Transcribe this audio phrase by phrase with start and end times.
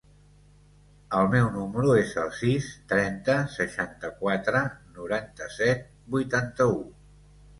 [1.17, 4.63] El meu número es el sis, trenta, seixanta-quatre,
[4.97, 5.85] noranta-set,
[6.17, 6.81] vuitanta-u.